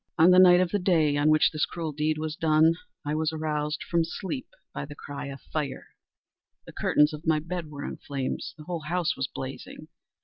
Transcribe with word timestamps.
On 0.17 0.31
the 0.31 0.39
night 0.39 0.59
of 0.59 0.71
the 0.71 0.79
day 0.79 1.15
on 1.15 1.29
which 1.29 1.51
this 1.51 1.67
cruel 1.67 1.91
deed 1.91 2.17
was 2.17 2.35
done, 2.35 2.73
I 3.05 3.13
was 3.13 3.31
aroused 3.31 3.83
from 3.83 4.03
sleep 4.03 4.47
by 4.73 4.83
the 4.83 4.95
cry 4.95 5.27
of 5.27 5.41
fire. 5.53 5.89
The 6.65 6.73
curtains 6.73 7.13
of 7.13 7.27
my 7.27 7.37
bed 7.37 7.69
were 7.69 7.85
in 7.85 7.97
flames. 7.97 8.55
The 8.57 8.63
whole 8.63 8.85
house 8.87 9.15
was 9.15 9.27
blazing. 9.27 9.89